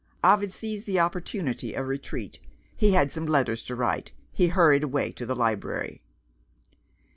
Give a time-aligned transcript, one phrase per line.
[0.23, 2.39] Ovid seized the opportunity of retreat.
[2.75, 6.01] He had some letters to write he hurried away to the library.